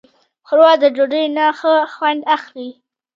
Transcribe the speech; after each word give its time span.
ښوروا 0.47 0.71
د 0.81 0.85
ډوډۍ 0.95 1.25
نه 1.37 1.45
ښه 1.59 1.73
خوند 1.93 2.21
اخلي. 2.35 2.69